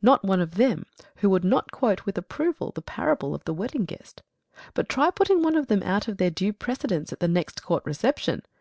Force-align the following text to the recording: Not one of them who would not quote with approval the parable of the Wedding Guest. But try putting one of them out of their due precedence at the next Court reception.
Not 0.00 0.22
one 0.22 0.40
of 0.40 0.54
them 0.54 0.86
who 1.16 1.30
would 1.30 1.42
not 1.42 1.72
quote 1.72 2.06
with 2.06 2.16
approval 2.16 2.70
the 2.70 2.80
parable 2.82 3.34
of 3.34 3.42
the 3.42 3.52
Wedding 3.52 3.84
Guest. 3.84 4.22
But 4.74 4.88
try 4.88 5.10
putting 5.10 5.42
one 5.42 5.56
of 5.56 5.66
them 5.66 5.82
out 5.82 6.06
of 6.06 6.18
their 6.18 6.30
due 6.30 6.52
precedence 6.52 7.12
at 7.12 7.18
the 7.18 7.26
next 7.26 7.64
Court 7.64 7.84
reception. 7.84 8.42